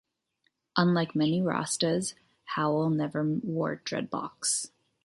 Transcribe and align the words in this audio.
Unlike 0.77 1.13
many 1.15 1.41
Rastas, 1.41 2.15
Howell 2.55 2.89
never 2.89 3.23
wore 3.23 3.83
dreadlocks. 3.85 4.71